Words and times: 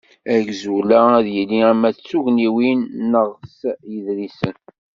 Agzul-a 0.35 0.99
ad 1.19 1.25
yili 1.35 1.59
ama 1.71 1.89
s 1.95 1.97
tugniwin, 2.09 2.81
neɣ 3.13 3.29
s 3.57 3.59
yiḍrisen. 3.91 4.55